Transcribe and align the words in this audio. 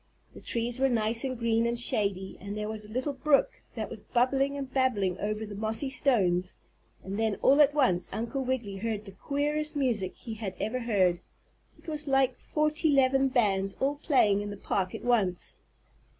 The 0.33 0.41
trees 0.41 0.79
were 0.79 0.89
nice 0.89 1.23
and 1.23 1.37
green 1.37 1.67
and 1.67 1.79
shady, 1.79 2.35
and 2.41 2.57
there 2.57 2.67
was 2.67 2.85
a 2.85 2.89
little 2.91 3.13
brook 3.13 3.61
that 3.75 3.87
was 3.87 4.01
bubbling 4.01 4.57
and 4.57 4.73
babbling 4.73 5.19
over 5.19 5.45
the 5.45 5.53
mossy 5.53 5.91
stones 5.91 6.57
and 7.03 7.19
then 7.19 7.35
all 7.43 7.61
at 7.61 7.75
once 7.75 8.09
Uncle 8.11 8.43
Wiggily 8.43 8.77
heard 8.77 9.05
the 9.05 9.11
queerest 9.11 9.75
music 9.75 10.15
he 10.15 10.33
had 10.33 10.55
ever 10.59 10.79
heard. 10.79 11.19
It 11.77 11.87
was 11.87 12.07
like 12.07 12.39
forty 12.39 12.89
'leven 12.89 13.27
bands 13.27 13.75
all 13.79 13.97
playing 13.97 14.41
in 14.41 14.49
the 14.49 14.57
park 14.57 14.95
at 14.95 15.03
once. 15.03 15.59